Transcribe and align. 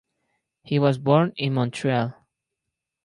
He 0.63 0.79
was 0.79 0.97
born 0.97 1.31
in 1.37 1.53
Montreal. 1.53 2.15